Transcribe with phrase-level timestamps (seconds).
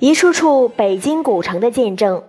[0.00, 2.22] 一处处北京古城的见证，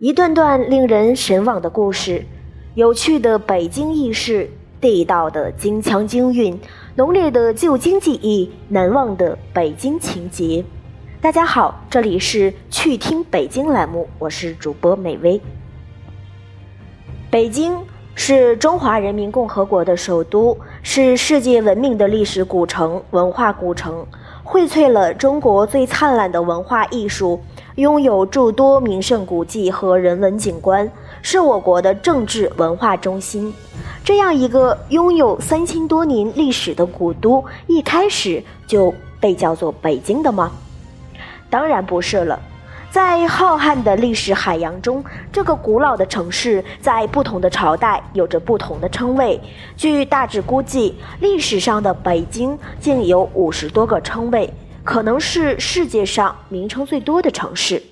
[0.00, 2.26] 一段段令人神往的故事，
[2.74, 6.58] 有趣的北京轶事，地道的京腔京韵，
[6.96, 10.64] 浓烈的旧京记忆，难忘的北京情节。
[11.20, 15.40] 大家好，这里是趣听北京栏目，我是主播美薇。
[17.30, 17.78] 北京
[18.16, 24.04] 是中华人民共和国的首都，是世界闻名的历史古城、文化古城。
[24.44, 27.40] 荟萃了中国最灿烂的文化艺术，
[27.76, 30.88] 拥有诸多名胜古迹和人文景观，
[31.22, 33.52] 是我国的政治文化中心。
[34.04, 40.52] 这样一个拥有三千多年历史的古都，一开始就被叫做北京的吗？
[41.48, 42.38] 当然不是了。
[42.94, 49.40] 在浩瀚的历史海洋中，这个古老的城市在不同的朝代有着不同的称谓。
[49.76, 54.48] 据大致估计，历史上的北京竟有五十多个称谓，
[54.84, 57.82] 可能是世界上名称最多的城市。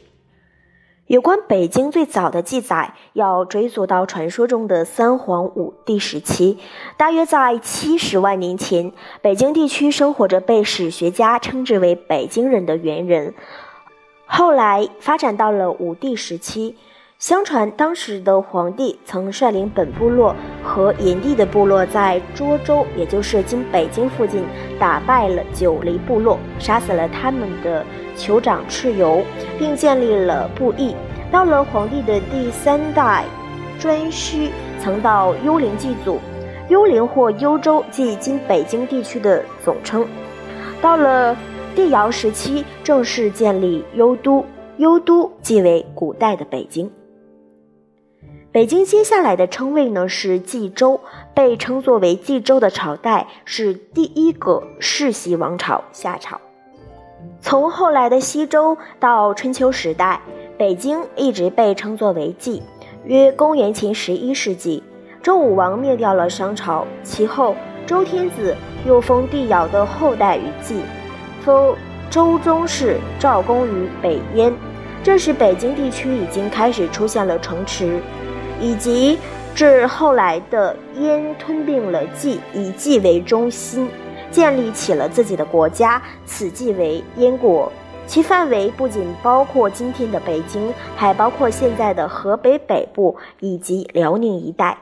[1.08, 6.58] 有关北京最早的记载，要追溯到传说中的三皇五帝时期，
[6.96, 13.34] 大约在七十万年前，北京地区生活着被史学家称之为北京人的猿人。
[14.34, 16.74] 后来发展到了武帝时期，
[17.18, 24.42] 相传当时的皇帝曾率领本部落和炎帝的部落在涿州，也就是今北京附近，
[24.78, 27.84] 打败了九黎部落，杀死了他们的
[28.16, 29.22] 酋长蚩尤，
[29.58, 30.96] 并建立了部邑。
[31.30, 33.26] 到了皇帝的第三代
[33.78, 36.18] 颛顼，曾到幽陵祭祖，
[36.70, 40.08] 幽灵或幽州即今北京地区的总称。
[40.80, 41.36] 到了。
[41.74, 44.44] 帝尧时期正式建立幽都，
[44.76, 46.90] 幽都即为古代的北京。
[48.50, 51.00] 北京接下来的称谓呢是冀州，
[51.34, 56.38] 被称作为冀州的朝代是第一个世袭王朝夏朝。
[57.40, 60.20] 从后来的西周到春秋时代，
[60.58, 62.62] 北京一直被称作为冀。
[63.04, 64.82] 约公元前十一世纪，
[65.22, 67.56] 周武王灭掉了商朝，其后
[67.86, 68.54] 周天子
[68.86, 70.82] 又封帝尧的后代于冀。
[71.44, 71.76] 封
[72.10, 74.52] 周宗室赵公于北燕，
[75.02, 78.00] 这时北京地区已经开始出现了城池，
[78.60, 79.18] 以及
[79.54, 83.88] 至后来的燕吞并了冀，以冀为中心，
[84.30, 87.70] 建立起了自己的国家，此即为燕国。
[88.06, 94.76] 其范围不仅包括今天的北京，还包括现在的河北北部以及辽宁一带，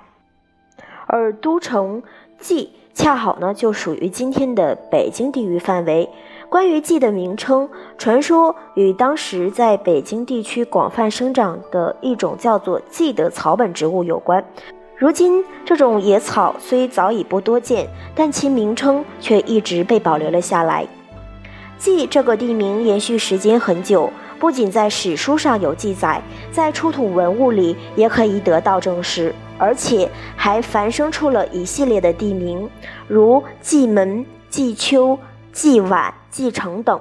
[1.06, 2.02] 而都城
[2.38, 6.08] 冀恰好呢就属于今天的北京地域范围。
[6.50, 14.44] 关于蓟的名称，传说与当时在北京地区广泛生长的一种叫做蓟的草本植物有关。
[14.96, 20.84] 如今，这种野草虽早已不多见，但其名称却一直被保留了下来。
[21.78, 24.10] 蓟这个地名延续时间很久，
[24.40, 32.68] 不仅在史书上有记载，在出土文物里也可以得到证实，而且还繁生出了一系列的地名，
[33.06, 35.16] 如蓟门、蓟丘。
[35.52, 37.00] 蓟宛、蓟城等，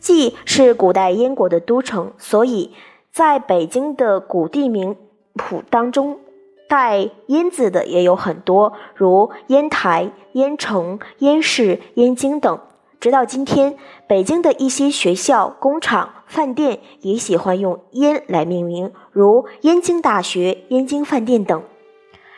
[0.00, 2.72] 蓟是古代燕国的都城，所以
[3.12, 4.96] 在北京的古地名
[5.34, 6.20] 谱当中，
[6.68, 12.60] 带“燕”字的也有很多，如烟台、燕城、燕市、燕京等。
[13.00, 21.62] 直到今天，北京的一些学校、工厂、饭店也喜欢用“燕”来命名，如燕京大学、燕京饭店等。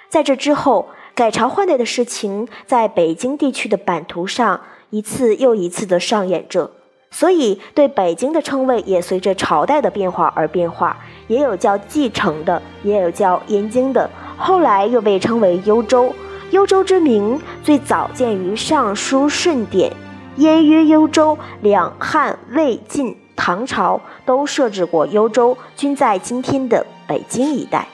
[0.08, 4.60] 在这之后，改朝换代的事情在北京地区的版图上。
[4.92, 6.70] 一次又一次的上演着，
[7.10, 10.98] 所以对北京的称谓也随着朝代的变化而变化，
[11.28, 16.14] 也有叫继承的，也有叫燕京的，后来又被称为幽州。
[16.50, 19.90] 幽州之名最早见于《尚书顺典》，
[20.36, 27.88] 燕曰幽州，两汉、魏晋、唐朝都设置过幽州，均在今天的北京一带。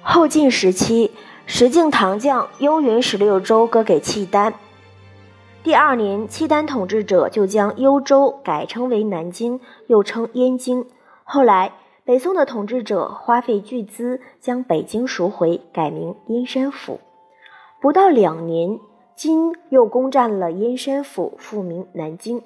[0.00, 1.10] 后晋时期，
[1.44, 4.54] 石敬瑭将幽云十六州割给契丹。
[5.64, 10.86] 第二年，契丹统治者就将幽州改称为南京，又称燕京。
[11.22, 11.74] 后来，
[12.04, 16.98] 北宋的统治者花费巨资将北京赎回，改名燕山府。
[17.80, 18.80] 不到两年，
[19.14, 22.42] 金又攻占了燕山府，复名南京。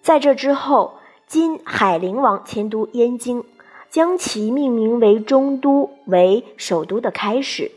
[0.00, 0.94] 在这之后，
[1.26, 3.42] 金海陵王迁都燕京，
[3.88, 7.72] 将其命名为中都，为首都的开始。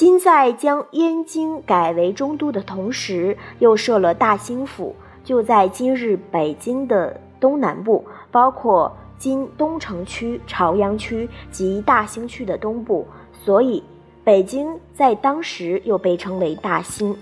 [0.00, 13.84] 金在将燕京改为中都的同时，又设了大兴府，就在今日北京的东南部，包括今东城区、朝阳区及大兴区的东部，所以
[14.24, 17.14] 北京在当时又被称为大兴。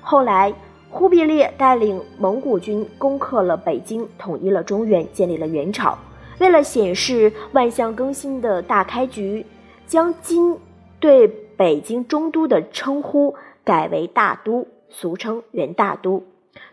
[0.00, 0.52] 后来，
[0.90, 5.96] 忽必烈带领蒙古军攻克了北京，统一了中原，建立了元朝。
[6.40, 9.46] 为了显示万象更新的大开局，
[9.86, 10.58] 将金
[10.98, 11.28] 对
[11.60, 13.34] 北京中都的称呼
[13.64, 16.24] 改为大都，俗称元大都。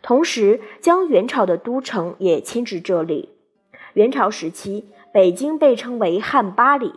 [0.02, 3.36] 同时，将元朝的都城也迁至这里。
[3.96, 6.94] 元朝时期，北京被称为汉巴里，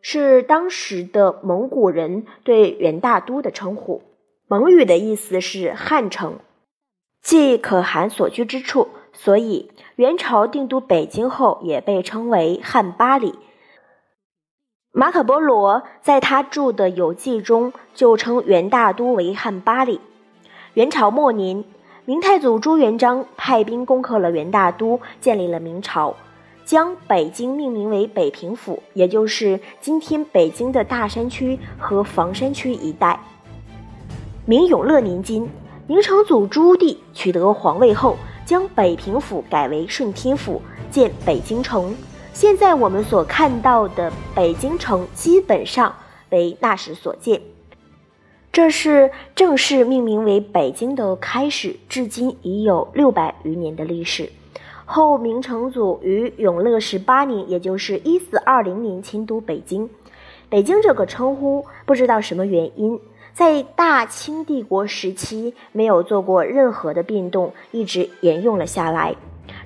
[0.00, 4.00] 是当时的蒙古人对元大都的称呼。
[4.46, 6.38] 蒙语的意思是汉城，
[7.20, 8.88] 即可汗所居之处。
[9.12, 13.34] 所以，元朝定都北京后，也被称为汉巴里。
[14.92, 20.00] 马可·波罗在他著的游记中就称元大都为汉巴里。
[20.74, 21.64] 元朝末年。
[22.06, 26.14] 明太祖朱元璋派兵攻克了元大都，建立了明朝，
[26.64, 33.20] 将北京命名为北平府，也就是今天北京的大山区和房山区一带。
[34.46, 35.46] 明永乐年间，
[35.86, 41.94] 明成祖朱棣取得皇位后，将北平府改为顺天府，建北京城。
[42.38, 45.92] 现在我们所看到的北京城，基本上
[46.30, 47.42] 为那时所建。
[48.52, 54.30] 这是正式命名为北京的开始，至今已有六百余年的历史。
[54.84, 59.90] 后明成祖于永乐十八年，也就是一四二零年迁都北京。
[60.48, 63.00] 北京这个称呼，不知道什么原因，
[63.32, 69.16] 在大清帝国时期没有做过任何的变动，一直沿用了下来。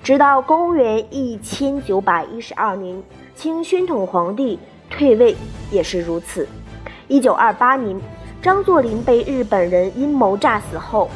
[0.03, 3.01] 直到公元一千九百一十二年，
[3.37, 4.59] 清宣统皇帝
[4.91, 5.37] 退位
[5.71, 6.49] 也是如此。
[7.09, 8.01] 一九二八年。
[8.43, 11.09] 张作霖被日本人阴谋炸死后，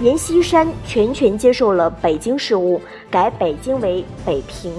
[0.00, 2.80] 阎锡山全权接受了北京事务，
[3.10, 4.72] 改北京为北平。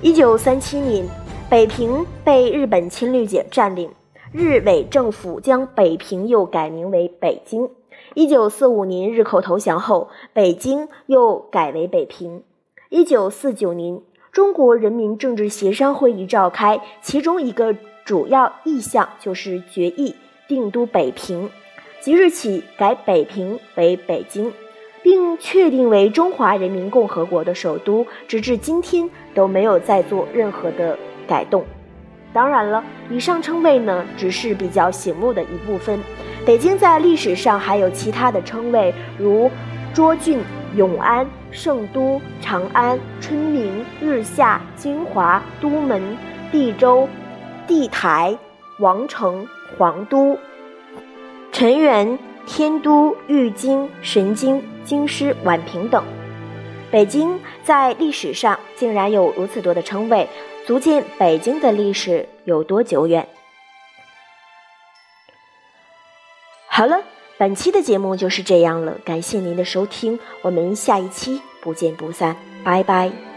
[0.00, 1.06] 一九三七年，
[1.50, 3.90] 北平被日本侵略者占领，
[4.32, 7.68] 日伪政府将北平又改名为北京。
[8.14, 12.42] 一九四五年，日寇投降后，北京又改为北平。
[12.94, 14.00] 一九四九年，
[14.30, 17.74] 中国人民政治协商会议召开，其中一个
[18.04, 20.14] 主要意向就是决议。
[20.46, 21.50] 定都北平，
[22.00, 24.52] 即日起改北平为北京，
[25.02, 30.96] 并确定为中华人民共和国的首都，直至今天都没有再做任何的
[31.26, 31.64] 改动。
[32.32, 35.98] 当然了，以上称谓呢，只是比较醒目的一部分。
[36.46, 39.50] 北京在历史上还有其他的称谓，如
[39.94, 40.42] 涿郡、
[40.74, 46.16] 永安、圣都、长安、春明、日下、金华、都门、
[46.50, 47.08] 地州、
[47.66, 48.36] 地台。
[48.80, 49.46] 王城、
[49.78, 50.36] 皇都、
[51.52, 56.02] 陈元、天都、玉京、神京、京师、宛平等，
[56.90, 60.28] 北京在历史上竟然有如此多的称谓，
[60.66, 63.28] 足见北京的历史有多久远。
[66.66, 67.00] 好了，
[67.36, 73.33] 本期的节目就是这样了，感谢您的收听，我们下一期不见不散，拜拜。